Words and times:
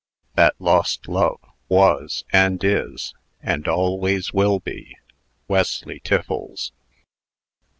That 0.33 0.55
lost 0.57 1.07
love 1.07 1.39
was, 1.69 2.25
and 2.33 2.59
is, 2.63 3.13
and 3.43 3.67
always 3.67 4.33
will 4.33 4.59
be, 4.59 4.95
Wesley 5.47 5.99
Tiffles. 5.99 6.71